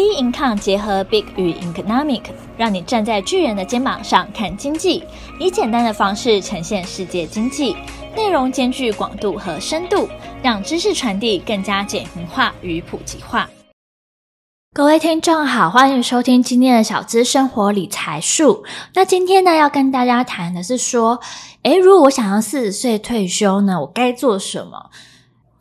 [0.00, 2.22] B Income 结合 Big 与 Economic，
[2.56, 5.04] 让你站在巨人的肩膀上看经济，
[5.38, 7.76] 以简单的方式呈现世界经济，
[8.16, 10.08] 内容兼具广度和深度，
[10.42, 13.46] 让知识传递更加简明化与普及化。
[14.72, 18.64] 各位听众好，欢迎收听今天的小资生活理财树。
[18.94, 21.20] 那今天呢，要跟大家谈的是说，
[21.64, 24.88] 诶，如果我想要四十岁退休呢，我该做什么？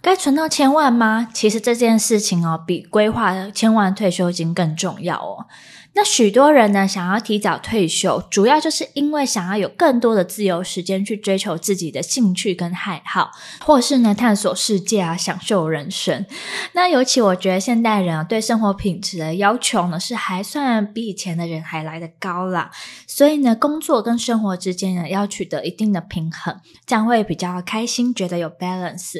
[0.09, 1.27] 该存到千万吗？
[1.31, 5.45] 其实这件事情哦，比规划千万退休金更重要哦。
[5.93, 13.31] 那许多人呢，想要提早退休，主要就是因为想要有更多的自由时间去追求自己的兴趣跟爱好，
[13.65, 16.25] 或是呢探索世界啊，享受人生。
[16.73, 22.71] 那尤其我觉得现代人啊，对生活品质的要求呢，是还算比以前的人还来得高啦。
[23.05, 29.15] 所以呢，工作跟生活之间呢，要取得一定的平衡，这样会比较开心，觉得有 balance。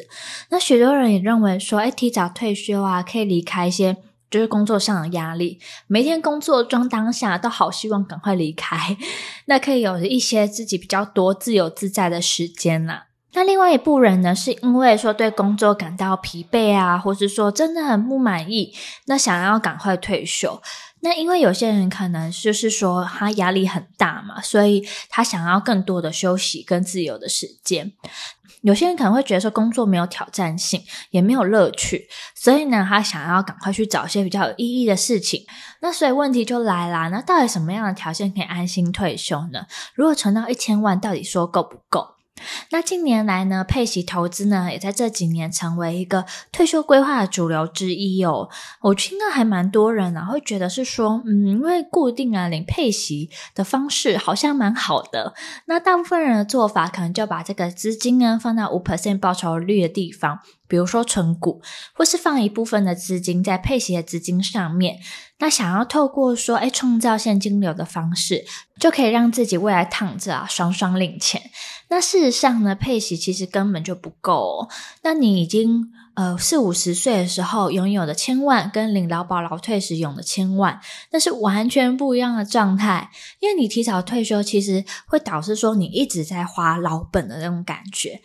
[0.48, 3.98] 那许多人也认为说，哎，提早退休啊，可以离开一些。
[4.30, 8.96] 就是工作上的压力，每天工作装当下都好希望赶快离开，
[9.46, 13.08] 那可以有一些自己比较多自由自在的时间啦。
[13.32, 18.74] 那另外一部分人呢，是因为说对工作感到疲惫啊，或是说真的很不满意，
[19.06, 20.60] 那想要赶快退休。
[21.02, 27.92] 那因为有些人可能就是说他压力很大嘛，所以他想要更多的休息跟自由的时间。
[28.62, 35.46] 有些人可能会觉得说工作没有挑战性，也没有乐趣，所以呢，他想要赶快去找一些比较有意义的事情。
[35.80, 39.64] 那所以问题就来啦，那到底什么样的条件可以安心退休呢？
[39.94, 42.16] 如果存到一千万，到底说够不够？
[42.70, 48.48] 那近年来呢，配息投资呢，也在这几年成为一个退休规划的主流之一哦。
[48.82, 55.34] 我听到还蛮多人啊，会觉得是说，嗯，因为固定啊领配息的方式好像蛮好的。
[55.66, 60.40] 那大部分人的做法，可能就把这个资金呢放到五 percent 报酬率的地方。
[60.70, 61.60] 比如说存股，
[61.92, 65.00] 或是放一部分的资金在配息的资金上面，
[65.40, 68.44] 那想要透过说，哎，创造现金流的方式，
[68.78, 71.42] 就可以让自己未来躺着啊，爽爽领钱。
[71.88, 74.68] 那事实上呢，配息其实根本就不够。
[75.02, 80.80] 那你已经呃四五十岁的时候拥有的千万，跟领劳保劳退时用的千万，
[81.10, 83.10] 那是完全不一样的状态。
[83.40, 88.20] 因为你提早退休，其实会导致说你一直在花老本的那种感觉。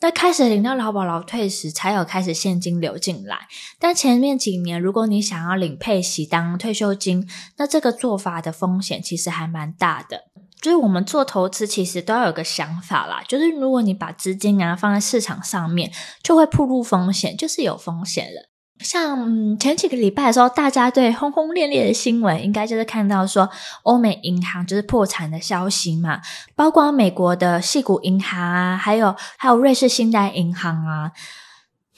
[0.00, 3.48] 那开始领到劳保劳退时，才有开始现金流进来。
[3.78, 7.26] 但前面几年，如果你想要领配息当退休金，
[7.56, 10.24] 那这个做法的风险其实还蛮大的。
[10.62, 15.92] 所以我们做投资，其实都要有个想法啦，就是如果你把资金啊放在市场上面，
[16.22, 18.55] 就会暴露风险，就是有风险了。
[18.80, 23.48] 像前几个礼拜的时候，大家对轰轰烈烈的新闻，应该就是看到说
[23.82, 26.20] 欧美银行就是破产的消息嘛，
[26.54, 31.12] 包括美国的矽谷银行啊，还有还有瑞士信贷银行啊。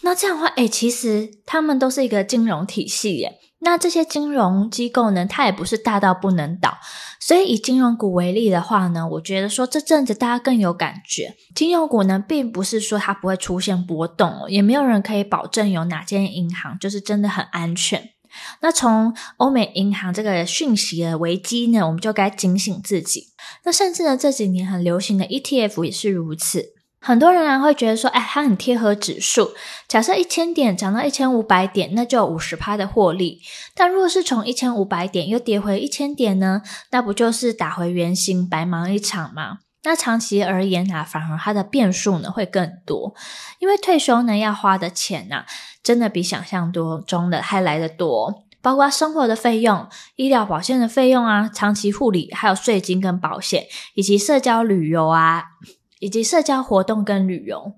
[0.02, 3.38] 那这样的话，诶，其实他们都是一个金融体系耶。
[3.60, 6.78] 那这些金融机构呢，它也不是大到不能倒，
[7.18, 11.34] 所以以金融股为例的话呢，我觉得说这阵子大家更有感觉。
[11.56, 18.10] 金融股呢，并不是说它不会出现波动，也没有人可以保证有哪间银行就是真的很安全。
[18.60, 23.24] 那从欧美银行这个讯息的危机呢，我们就该警醒自己。
[23.64, 26.74] 那甚至呢，这几年很流行的 ETF 也是如此。
[27.00, 29.52] 很多人啊会觉得说，哎，它很贴合指数。
[29.86, 33.40] 假设一千点涨到一千五百点，那就有五十趴的获利。
[33.74, 39.58] 但如果是从一千五百点又跌回一千点呢，那不就是打回原形，白忙一场吗？
[39.84, 43.14] 那长期而言啊，反而它的变数呢会更多，
[43.60, 45.46] 因为退休呢要花的钱啊，
[45.82, 55.44] 真的比想象多中的还来得多，包括生活的费用、医疗保险的费用啊、长期护理，还有税金跟保险，以及社交旅游啊。
[56.00, 57.74] 以及社交活动跟旅游。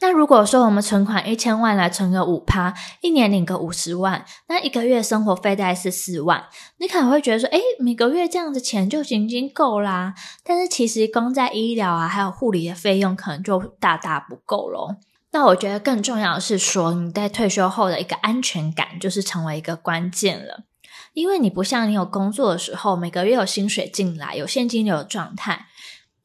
[0.00, 6.44] 那如果说我们存款一千万来存个五趴，一年领个五十万，那一个月生活费大概是四万。
[6.78, 10.14] 你可能会觉得说，诶，每个月这样子钱就已经够啦。
[10.42, 14.96] 但是其实光在医疗啊，还有护理的费用，可能就大大不够咯。
[15.30, 20.64] 那我觉得更重要的是说，你在退休后的一个安全感，就是成为一个关键了。
[21.14, 25.66] 因为你不像你有工作的时候，每个月有薪水进来，有现金流的状态。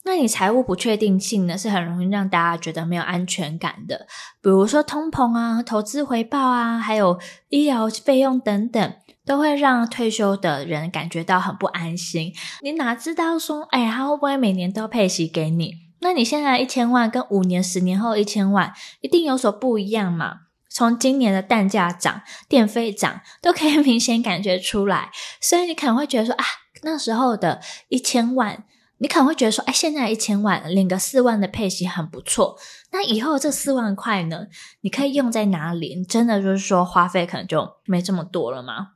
[0.09, 4.07] 那你财务不确定性呢，是很容易让大家觉得没有安全感的。
[4.41, 7.19] 比如说通膨啊、投资回报啊，还有
[7.49, 12.33] 医疗费用等等，都会让退休的人感觉到很不安心。
[12.63, 15.75] 你哪知道说，哎，他会不会每年都配息给你？
[15.99, 20.37] 那你现在一千万跟五年、十年后一千万，一定有所不一样嘛？
[20.71, 25.11] 从今年的蛋价涨、电费涨，都可以 明显感觉出来。
[25.39, 26.43] 所以你可能会觉得说，啊，
[26.81, 28.63] 那时候的一千万。
[28.99, 32.57] 你可能会觉得说，哎，现在一千万领个四万的配息很不错。
[32.91, 34.47] 那以后这四万块呢，
[34.81, 35.95] 你可以用在哪里？
[35.95, 38.89] 你真的就是说花费可能就没这么多了吗？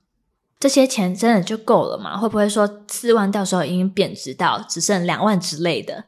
[0.60, 2.18] 这些钱真的就够了吗？
[2.18, 6.06] 会不会说四万到时候已经贬值到只剩两万之类的？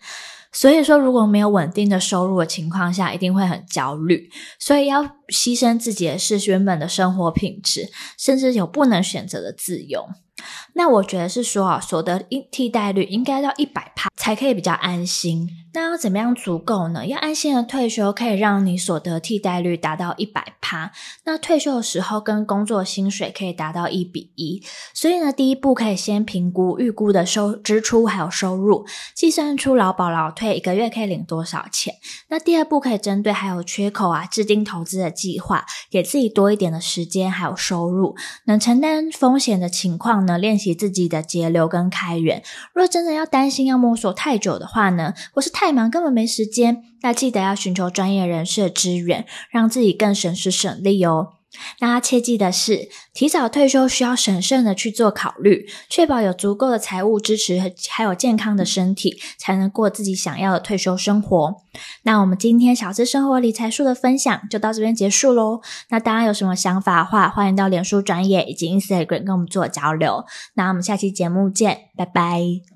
[0.52, 4.30] 所以说，如果没有稳定的收入的情况下，一定会很焦虑。
[4.58, 10.08] 所以要牺牲自己的是原本的生活品质，甚至有不能选择的自由。
[10.74, 12.20] 那我觉得是说啊，所得
[12.52, 15.50] 替代率应该到一百趴才可以比较安心。
[15.74, 17.06] 那要怎么样足够呢？
[17.06, 20.92] 要安心的退休，可以让你所得替代率达到一百趴。
[21.26, 24.64] 那退休的时候跟工作薪水可以达到一比一。
[24.94, 31.96] 所以呢，第一步可以先评估预估的收支出还有收入，计算出劳保劳退一个月可以领多少钱。
[32.30, 38.16] 那第二步可以针对还有缺口啊，制定投资的计划，给自己多一点的时间还有收入，
[38.46, 40.76] 能承担风险的情况呢，练习。
[40.76, 42.44] 自己的节流跟开源，
[42.74, 51.30] 若真的要担心要摸索太久的话呢，或是太忙根本没时间，那记得要寻求专业人士的支援，让自己更省时省力哦。
[51.80, 61.56] 那要切记的是，提早退休需要审慎的去做考虑，确保有足够的财务支持和，还有健康的身体，才能过自己想要的退休生活。
[62.04, 65.62] 那我们今天小资生活理财术的分享就到这边结束喽。
[65.90, 70.26] 那大家有什么想法的话，欢迎到脸书专业以及 Instagram 跟我们做交流。
[70.54, 72.76] 那我们下期节目见，拜拜。